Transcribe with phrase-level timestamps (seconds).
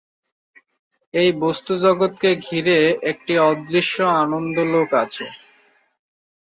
[1.13, 2.79] এই বস্তুজগৎকে ঘিরে
[3.11, 5.25] একটি অদৃশ্য আনন্দলোক আছে।